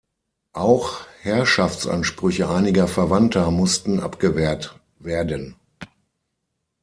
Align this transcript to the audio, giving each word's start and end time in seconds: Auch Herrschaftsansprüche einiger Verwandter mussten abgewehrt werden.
Auch 0.53 1.01
Herrschaftsansprüche 1.21 2.49
einiger 2.49 2.87
Verwandter 2.87 3.51
mussten 3.51 3.99
abgewehrt 3.99 4.79
werden. 4.97 5.57